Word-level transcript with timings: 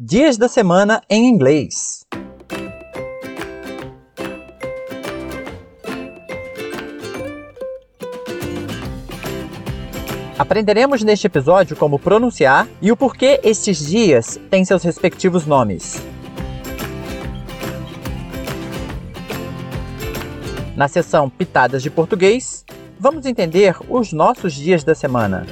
Dias 0.00 0.38
da 0.38 0.46
semana 0.46 1.02
em 1.10 1.26
inglês. 1.26 2.06
Aprenderemos 10.38 11.02
neste 11.02 11.26
episódio 11.26 11.74
como 11.74 11.98
pronunciar 11.98 12.68
e 12.80 12.92
o 12.92 12.96
porquê 12.96 13.40
estes 13.42 13.88
dias 13.88 14.38
têm 14.48 14.64
seus 14.64 14.84
respectivos 14.84 15.44
nomes. 15.46 16.00
Na 20.76 20.86
seção 20.86 21.28
Pitadas 21.28 21.82
de 21.82 21.90
Português, 21.90 22.64
vamos 23.00 23.26
entender 23.26 23.74
os 23.88 24.12
nossos 24.12 24.54
dias 24.54 24.84
da 24.84 24.94
semana. 24.94 25.44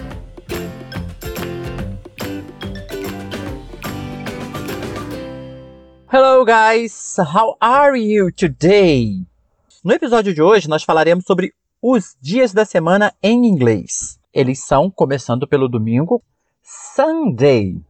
Hello 6.09 6.45
guys, 6.45 7.17
how 7.19 7.57
are 7.61 7.99
you 7.99 8.31
today? 8.31 9.27
No 9.83 9.93
episódio 9.93 10.33
de 10.33 10.41
hoje 10.41 10.69
nós 10.69 10.85
falaremos 10.85 11.25
sobre 11.25 11.53
os 11.83 12.17
dias 12.21 12.53
da 12.53 12.65
semana 12.65 13.13
em 13.21 13.45
inglês. 13.45 14.17
Eles 14.33 14.65
são, 14.65 14.89
começando 14.89 15.49
pelo 15.49 15.69
domingo, 15.69 16.23
Sunday. 16.63 17.83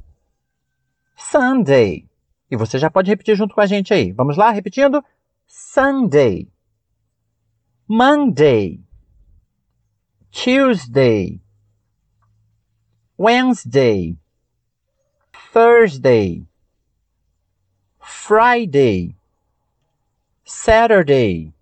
Sunday. 1.15 2.09
E 2.51 2.57
você 2.57 2.79
já 2.79 2.91
pode 2.91 3.11
repetir 3.11 3.37
junto 3.37 3.55
com 3.55 3.61
a 3.61 3.67
gente 3.67 3.93
aí. 3.93 4.13
Vamos 4.13 4.39
lá, 4.39 4.51
repetindo? 4.51 5.05
Sunday. 5.47 6.49
Monday. 7.87 8.81
Tuesday. 10.31 11.39
Wednesday. 13.19 14.17
Thursday. 15.53 16.47
Friday. 18.09 19.17
Saturday. 20.45 21.53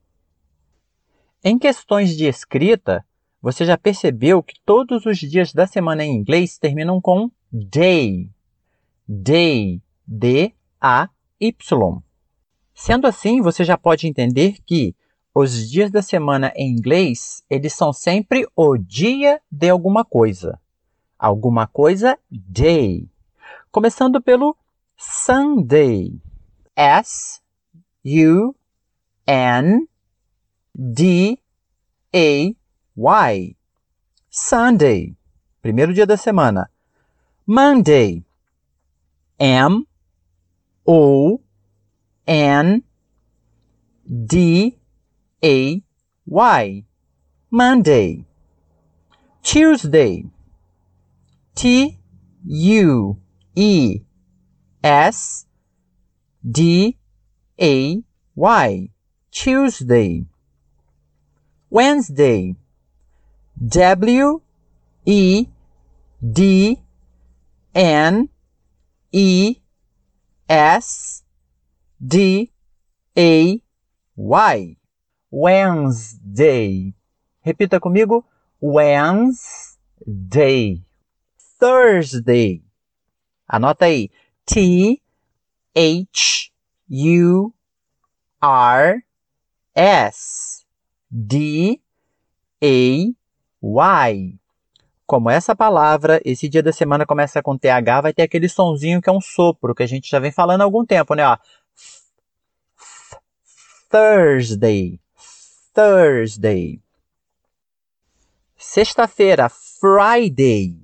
Em 1.43 1.59
questões 1.59 2.15
de 2.15 2.27
escrita, 2.27 3.03
você 3.41 3.65
já 3.65 3.79
percebeu 3.79 4.43
que 4.43 4.61
todos 4.63 5.07
os 5.07 5.19
dias 5.19 5.55
da 5.55 5.67
semana 5.67 6.05
em 6.05 6.15
inglês 6.15 6.59
terminam 6.59 7.01
com 7.01 7.31
day. 7.51 8.31
Day. 9.09 9.81
D-A-Y. 10.07 12.03
Sendo 12.75 13.07
assim, 13.07 13.41
você 13.41 13.65
já 13.65 13.79
pode 13.79 14.07
entender 14.07 14.59
que 14.67 14.95
os 15.35 15.71
dias 15.71 15.91
da 15.91 16.03
semana 16.03 16.53
em 16.55 16.71
inglês, 16.71 17.43
eles 17.49 17.73
são 17.73 17.91
sempre 17.91 18.47
o 18.55 18.77
dia 18.77 19.41
de 19.51 19.71
alguma 19.71 20.05
coisa. 20.05 20.61
Alguma 21.19 21.67
coisa 21.67 22.19
day. 22.31 23.09
Começando 23.73 24.21
pelo 24.21 24.55
Sunday. 24.95 26.21
S 26.77 27.41
U 28.03 28.55
N 29.27 29.89
D 30.77 31.39
A 32.15 32.57
Y. 32.97 33.57
Sunday, 34.31 35.17
primeiro 35.63 35.93
dia 35.95 36.07
da 36.07 36.17
semana. 36.17 36.69
Monday. 37.47 38.25
M 39.39 39.87
O 40.87 41.41
N 42.27 42.83
D 44.07 44.79
A 45.43 45.83
Y. 46.27 46.85
Monday. 47.51 48.27
Tuesday. 49.43 50.25
T 51.55 51.99
U 52.45 53.17
E 53.55 54.03
S 54.83 55.47
D 56.49 56.99
A 57.61 58.03
Y. 58.35 58.91
Tuesday. 59.31 60.27
Wednesday. 61.71 62.57
W 63.67 64.43
E 65.07 65.47
D 66.21 66.79
N 67.75 68.29
E 69.13 69.57
S 70.49 71.23
D 72.05 72.51
A 73.17 73.61
Y. 74.17 74.77
Wednesday. 75.31 76.95
Repita 77.45 77.81
comigo. 77.81 78.25
Wednesday. 78.61 79.73
Thursday. 81.59 82.63
Anota 83.49 83.87
aí. 83.87 84.11
T 84.47 85.01
H 85.77 86.51
U 86.89 87.53
R 88.41 89.03
S 89.75 90.65
D 91.11 91.81
A 92.63 93.15
Y. 93.61 94.39
Como 95.07 95.29
essa 95.29 95.55
palavra, 95.55 96.21
esse 96.25 96.49
dia 96.49 96.63
da 96.63 96.73
semana 96.73 97.05
começa 97.05 97.43
com 97.43 97.59
TH, 97.59 98.01
vai 98.01 98.13
ter 98.13 98.23
aquele 98.23 98.49
sonzinho 98.49 99.03
que 99.03 99.09
é 99.11 99.13
um 99.13 99.21
sopro, 99.21 99.75
que 99.75 99.83
a 99.83 99.87
gente 99.87 100.09
já 100.09 100.19
vem 100.19 100.33
falando 100.33 100.63
há 100.63 100.65
algum 100.65 100.85
tempo, 100.85 101.15
né? 101.15 101.27
Ó. 101.27 101.37
Thursday. 103.91 105.01
Thursday. 105.75 106.81
Sexta-feira, 108.57 109.49
Friday. 109.49 110.81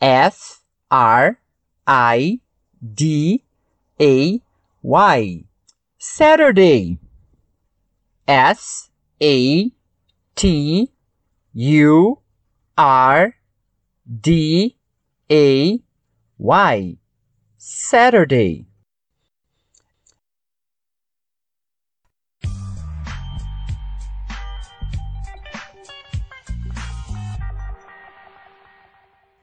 F 0.00 0.60
R 0.90 1.36
I 1.86 2.40
D 2.80 3.42
A 4.00 4.40
Y. 4.82 5.44
Saturday. 5.98 6.98
S 8.28 8.90
A 9.20 9.72
T 10.36 10.92
U 11.52 12.18
R 12.76 13.34
D 14.06 14.76
A 15.30 15.80
Y. 16.38 16.98
Saturday. 17.56 18.68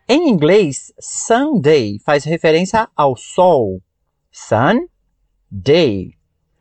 Em 0.07 0.29
inglês, 0.29 0.93
Sunday 0.99 1.99
faz 2.05 2.23
referência 2.23 2.87
ao 2.95 3.17
sol. 3.17 3.81
Sun, 4.37 4.89
day. 5.49 6.17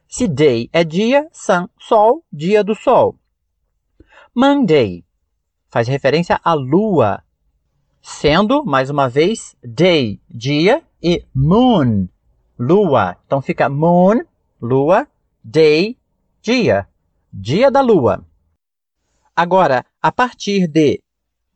Se 0.07 0.29
day 0.29 0.71
é 0.73 0.85
dia, 0.85 1.29
sun, 1.33 1.69
sol, 1.77 2.25
dia 2.33 2.63
do 2.63 2.73
sol. 2.73 3.19
Monday 4.33 5.05
faz 5.69 5.89
referência 5.89 6.41
à 6.45 6.55
lua, 6.55 7.25
sendo, 8.01 8.65
mais 8.65 8.91
uma 8.91 9.09
vez, 9.09 9.57
day, 9.61 10.21
dia, 10.31 10.85
e 11.03 11.27
moon, 11.35 12.07
lua. 12.57 13.17
Então 13.27 13.43
fica 13.43 13.69
moon, 13.69 14.21
lua, 14.63 15.09
day, 15.43 15.99
dia, 16.41 16.89
dia 17.33 17.73
da 17.73 17.81
lua. 17.81 18.25
Agora, 19.35 19.85
a 20.01 20.13
partir 20.13 20.69
de 20.69 21.03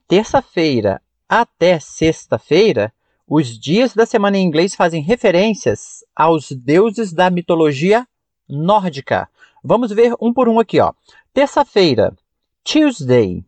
terça-feira 0.09 1.00
até 1.29 1.79
sexta-feira, 1.79 2.93
os 3.28 3.59
dias 3.59 3.94
da 3.94 4.06
semana 4.06 4.39
em 4.39 4.47
inglês 4.47 4.75
fazem 4.75 5.03
referências 5.03 6.03
aos 6.16 6.50
deuses 6.50 7.12
da 7.12 7.28
mitologia 7.28 8.09
nórdica. 8.49 9.28
Vamos 9.62 9.93
ver 9.93 10.15
um 10.19 10.33
por 10.33 10.49
um 10.49 10.59
aqui, 10.59 10.81
ó. 10.81 10.94
Terça-feira, 11.34 12.17
Tuesday. 12.65 13.44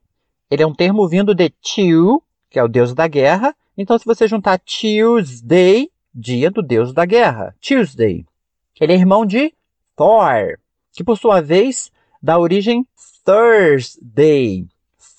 Ele 0.51 0.63
é 0.63 0.67
um 0.67 0.75
termo 0.75 1.09
vindo 1.09 1.35
de 1.35 1.49
Tew, 1.49 2.23
que 2.51 2.59
é 2.59 2.63
o 2.63 2.69
deus 2.69 2.93
da 2.93 3.09
guerra. 3.09 3.57
Então, 3.75 3.99
se 3.99 4.05
você 4.05 4.29
juntar 4.29 4.59
Tuesday, 4.59 5.91
dia 6.15 6.51
do 6.51 6.61
deus 6.61 6.93
da 6.93 7.07
guerra, 7.07 7.57
Tuesday. 7.59 8.27
Ele 8.79 8.93
é 8.93 8.97
irmão 8.97 9.25
de 9.25 9.55
Thor, 9.97 10.59
que 10.93 11.03
por 11.03 11.17
sua 11.17 11.41
vez 11.41 11.91
dá 12.23 12.39
origem 12.39 12.87
Thursday. 13.25 14.67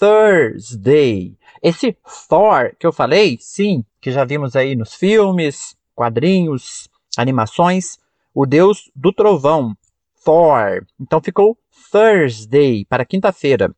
Thursday. 0.01 1.37
Esse 1.61 1.95
Thor 2.27 2.75
que 2.79 2.87
eu 2.87 2.91
falei, 2.91 3.37
sim, 3.39 3.85
que 4.01 4.11
já 4.11 4.25
vimos 4.25 4.55
aí 4.55 4.75
nos 4.75 4.95
filmes, 4.95 5.77
quadrinhos, 5.93 6.89
animações, 7.15 7.99
o 8.33 8.47
deus 8.47 8.89
do 8.95 9.13
trovão, 9.13 9.77
Thor. 10.25 10.87
Então 10.99 11.21
ficou 11.21 11.55
Thursday 11.91 12.83
para 12.85 13.05
quinta-feira. 13.05 13.75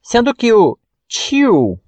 Sendo 0.00 0.32
que 0.32 0.52
o 0.52 0.78
Tew 1.08 1.80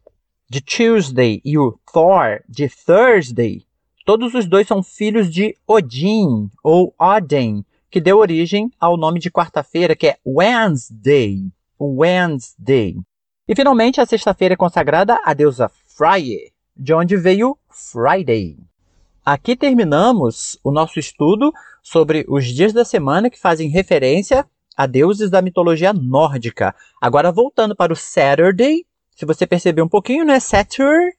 de 0.51 0.61
Tuesday 0.61 1.41
e 1.45 1.57
o 1.57 1.79
Thor 1.93 2.43
de 2.49 2.69
Thursday, 2.69 3.65
todos 4.05 4.35
os 4.35 4.45
dois 4.45 4.67
são 4.67 4.83
filhos 4.83 5.33
de 5.33 5.57
Odin 5.69 6.51
ou 6.65 6.93
Odin, 6.99 7.65
que 7.89 8.01
deu 8.01 8.19
origem 8.19 8.73
ao 8.81 8.97
nome 8.97 9.21
de 9.21 9.31
quarta-feira, 9.31 9.95
que 9.95 10.09
é 10.09 10.19
Wednesday. 10.27 11.49
Wednesday. 11.79 12.97
E 13.53 13.55
finalmente 13.55 14.01
a 14.01 14.07
sexta-feira 14.07 14.55
é 14.55 14.57
consagrada 14.57 15.21
à 15.23 15.35
deusa 15.35 15.71
Freya, 15.85 16.51
de 16.75 16.95
onde 16.95 17.19
veio 17.19 17.59
Friday. 17.69 18.57
Aqui 19.23 19.55
terminamos 19.55 20.59
o 20.65 20.71
nosso 20.71 20.99
estudo 20.99 21.53
sobre 21.83 22.25
os 22.31 22.47
dias 22.47 22.73
da 22.73 22.83
semana 22.83 23.29
que 23.29 23.39
fazem 23.39 23.69
referência 23.69 24.47
a 24.75 24.87
deuses 24.87 25.29
da 25.29 25.43
mitologia 25.43 25.93
nórdica. 25.93 26.75
Agora, 26.99 27.31
voltando 27.31 27.77
para 27.77 27.93
o 27.93 27.97
Saturday, 27.97 28.87
se 29.15 29.27
você 29.27 29.47
perceber 29.47 29.83
um 29.83 29.89
pouquinho, 29.89 30.25
né? 30.25 30.41
Saturn, 30.41 31.13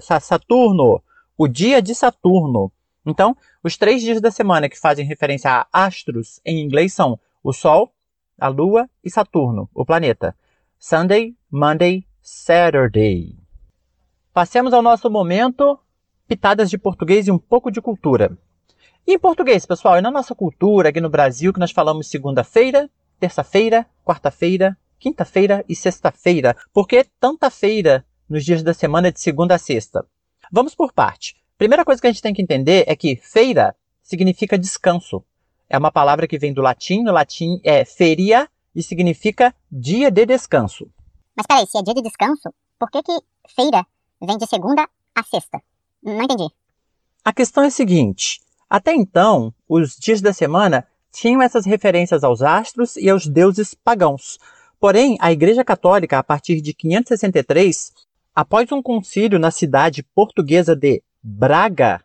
Saturno, 0.00 1.02
o 1.36 1.46
dia 1.46 1.82
de 1.82 1.94
Saturno. 1.94 2.72
Então, 3.04 3.36
os 3.62 3.76
três 3.76 4.00
dias 4.00 4.18
da 4.18 4.30
semana 4.30 4.66
que 4.66 4.80
fazem 4.80 5.04
referência 5.04 5.50
a 5.50 5.66
astros 5.70 6.40
em 6.42 6.64
inglês 6.64 6.94
são 6.94 7.20
o 7.42 7.52
Sol, 7.52 7.92
a 8.40 8.48
Lua 8.48 8.88
e 9.04 9.10
Saturno, 9.10 9.68
o 9.74 9.84
planeta. 9.84 10.34
Sunday, 10.86 11.34
Monday, 11.50 12.06
Saturday. 12.20 13.38
Passemos 14.34 14.74
ao 14.74 14.82
nosso 14.82 15.08
momento 15.08 15.80
pitadas 16.28 16.68
de 16.68 16.76
português 16.76 17.26
e 17.26 17.30
um 17.30 17.38
pouco 17.38 17.70
de 17.70 17.80
cultura. 17.80 18.36
E 19.06 19.14
em 19.14 19.18
português, 19.18 19.64
pessoal, 19.64 19.96
e 19.96 20.02
na 20.02 20.10
nossa 20.10 20.34
cultura 20.34 20.90
aqui 20.90 21.00
no 21.00 21.08
Brasil, 21.08 21.54
que 21.54 21.58
nós 21.58 21.70
falamos 21.70 22.10
segunda-feira, 22.10 22.90
terça-feira, 23.18 23.86
quarta-feira, 24.04 24.76
quinta-feira 24.98 25.64
e 25.66 25.74
sexta-feira. 25.74 26.54
Por 26.70 26.86
que 26.86 27.06
tanta 27.18 27.48
feira 27.48 28.04
nos 28.28 28.44
dias 28.44 28.62
da 28.62 28.74
semana 28.74 29.10
de 29.10 29.18
segunda 29.18 29.54
a 29.54 29.58
sexta? 29.58 30.04
Vamos 30.52 30.74
por 30.74 30.92
parte. 30.92 31.34
Primeira 31.56 31.82
coisa 31.82 31.98
que 31.98 32.08
a 32.08 32.12
gente 32.12 32.20
tem 32.20 32.34
que 32.34 32.42
entender 32.42 32.84
é 32.86 32.94
que 32.94 33.16
feira 33.16 33.74
significa 34.02 34.58
descanso. 34.58 35.24
É 35.66 35.78
uma 35.78 35.90
palavra 35.90 36.28
que 36.28 36.38
vem 36.38 36.52
do 36.52 36.60
latim, 36.60 37.02
no 37.02 37.10
latim 37.10 37.58
é 37.64 37.86
feria 37.86 38.50
e 38.74 38.82
significa 38.82 39.54
dia 39.70 40.10
de 40.10 40.26
descanso. 40.26 40.90
Mas 41.36 41.46
peraí, 41.46 41.66
se 41.66 41.78
é 41.78 41.82
dia 41.82 41.94
de 41.94 42.02
descanso, 42.02 42.52
por 42.78 42.90
que, 42.90 43.02
que 43.02 43.12
feira 43.48 43.86
vem 44.20 44.38
de 44.38 44.46
segunda 44.46 44.88
a 45.14 45.22
sexta? 45.22 45.60
Não 46.02 46.22
entendi. 46.22 46.48
A 47.24 47.32
questão 47.32 47.62
é 47.62 47.68
a 47.68 47.70
seguinte: 47.70 48.40
até 48.68 48.92
então, 48.94 49.54
os 49.68 49.96
dias 49.96 50.20
da 50.20 50.32
semana 50.32 50.86
tinham 51.12 51.40
essas 51.40 51.64
referências 51.64 52.24
aos 52.24 52.42
astros 52.42 52.96
e 52.96 53.08
aos 53.08 53.26
deuses 53.26 53.72
pagãos. 53.72 54.38
Porém, 54.80 55.16
a 55.20 55.32
Igreja 55.32 55.64
Católica, 55.64 56.18
a 56.18 56.22
partir 56.24 56.60
de 56.60 56.74
563, 56.74 57.92
após 58.34 58.70
um 58.72 58.82
concílio 58.82 59.38
na 59.38 59.50
cidade 59.50 60.02
portuguesa 60.02 60.74
de 60.74 61.02
Braga, 61.22 62.04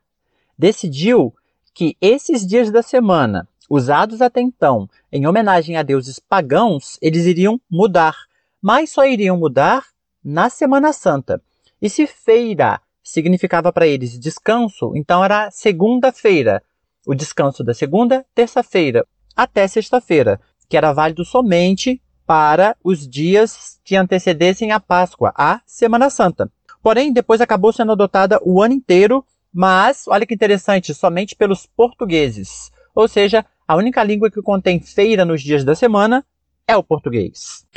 decidiu 0.57 1.33
que 1.73 1.97
esses 1.99 2.45
dias 2.45 2.71
da 2.71 2.81
semana, 2.81 3.48
usados 3.69 4.21
até 4.21 4.41
então 4.41 4.89
em 5.11 5.27
homenagem 5.27 5.77
a 5.77 5.83
deuses 5.83 6.19
pagãos, 6.19 6.97
eles 7.01 7.25
iriam 7.25 7.61
mudar, 7.69 8.15
mas 8.61 8.89
só 8.89 9.05
iriam 9.05 9.37
mudar 9.37 9.85
na 10.23 10.49
Semana 10.49 10.91
Santa. 10.91 11.41
E 11.81 11.89
se 11.89 12.07
feira 12.07 12.81
significava 13.09 13.73
para 13.73 13.87
eles 13.87 14.19
descanso, 14.19 14.91
então 14.95 15.23
era 15.23 15.49
segunda-feira. 15.51 16.61
O 17.07 17.15
descanso 17.15 17.63
da 17.63 17.73
segunda, 17.73 18.25
terça-feira, 18.35 19.05
até 19.35 19.67
sexta-feira, 19.67 20.39
que 20.67 20.77
era 20.77 20.93
válido 20.93 21.25
somente 21.25 22.01
para 22.25 22.75
os 22.83 23.07
dias 23.07 23.79
que 23.83 23.95
antecedessem 23.95 24.71
a 24.71 24.79
Páscoa, 24.79 25.33
a 25.35 25.61
Semana 25.65 26.09
Santa. 26.09 26.51
Porém, 26.83 27.11
depois 27.11 27.41
acabou 27.41 27.73
sendo 27.73 27.93
adotada 27.93 28.39
o 28.43 28.61
ano 28.61 28.75
inteiro, 28.75 29.25
mas 29.51 30.07
olha 30.07 30.25
que 30.25 30.35
interessante, 30.35 30.93
somente 30.93 31.35
pelos 31.35 31.65
portugueses. 31.65 32.71
Ou 32.93 33.07
seja, 33.07 33.43
a 33.69 33.75
única 33.75 34.03
língua 34.03 34.31
que 34.31 34.41
contém 34.41 34.79
feira 34.79 35.23
nos 35.23 35.43
dias 35.43 35.63
da 35.63 35.75
semana 35.75 36.25
é 36.67 36.75
o 36.75 36.81
português. 36.81 37.67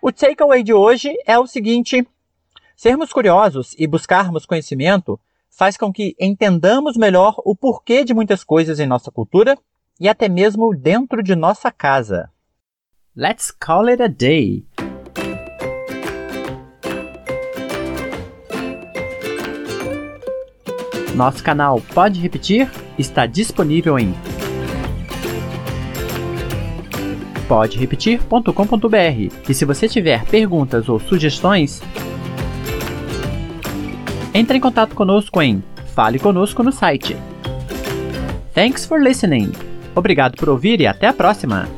O 0.00 0.12
takeaway 0.12 0.62
de 0.62 0.72
hoje 0.72 1.12
é 1.26 1.36
o 1.36 1.48
seguinte: 1.48 2.06
sermos 2.76 3.12
curiosos 3.12 3.74
e 3.76 3.88
buscarmos 3.88 4.46
conhecimento 4.46 5.18
faz 5.50 5.76
com 5.76 5.92
que 5.92 6.14
entendamos 6.20 6.96
melhor 6.96 7.34
o 7.44 7.56
porquê 7.56 8.04
de 8.04 8.14
muitas 8.14 8.44
coisas 8.44 8.78
em 8.78 8.86
nossa 8.86 9.10
cultura 9.10 9.58
e 9.98 10.08
até 10.08 10.28
mesmo 10.28 10.72
dentro 10.72 11.24
de 11.24 11.34
nossa 11.34 11.72
casa. 11.72 12.30
Let's 13.16 13.50
call 13.50 13.88
it 13.88 14.00
a 14.00 14.06
day. 14.06 14.64
Nosso 21.18 21.42
canal 21.42 21.82
Pode 21.92 22.20
Repetir 22.20 22.70
está 22.96 23.26
disponível 23.26 23.98
em 23.98 24.14
poderepetir.com.br. 27.48 29.34
E 29.48 29.54
se 29.54 29.64
você 29.64 29.88
tiver 29.88 30.24
perguntas 30.26 30.88
ou 30.88 31.00
sugestões, 31.00 31.82
entre 34.32 34.58
em 34.58 34.60
contato 34.60 34.94
conosco 34.94 35.42
em 35.42 35.60
Fale 35.92 36.20
Conosco 36.20 36.62
no 36.62 36.70
site. 36.70 37.16
Thanks 38.54 38.86
for 38.86 39.02
listening. 39.02 39.50
Obrigado 39.96 40.36
por 40.36 40.48
ouvir 40.48 40.80
e 40.80 40.86
até 40.86 41.08
a 41.08 41.12
próxima! 41.12 41.77